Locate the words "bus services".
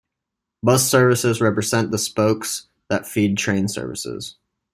0.63-1.41